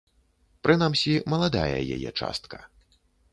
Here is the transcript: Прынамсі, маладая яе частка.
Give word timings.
Прынамсі, 0.67 1.13
маладая 1.33 1.67
яе 1.93 2.09
частка. 2.19 2.57